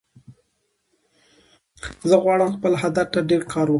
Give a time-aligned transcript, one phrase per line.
[2.09, 3.69] زه غواړم خپل هدف ته ډیر کار وکړم